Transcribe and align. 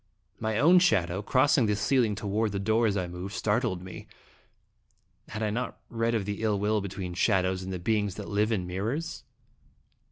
My 0.39 0.57
own 0.57 0.79
shadow, 0.79 1.21
crossing 1.21 1.67
the 1.67 1.75
ceiling 1.75 2.15
toward 2.15 2.53
the 2.53 2.59
door 2.59 2.87
as 2.87 2.97
I 2.97 3.05
moved, 3.05 3.35
startled 3.35 3.83
me. 3.83 4.07
Had 5.27 5.43
I 5.43 5.51
not 5.51 5.79
read 5.89 6.15
of 6.15 6.25
the 6.25 6.41
ill 6.41 6.57
will 6.57 6.81
between 6.81 7.13
shadows 7.13 7.61
and 7.61 7.71
the 7.71 7.77
beings 7.77 8.15
that 8.15 8.27
live 8.27 8.51
in 8.51 8.65
mirrors? 8.65 9.23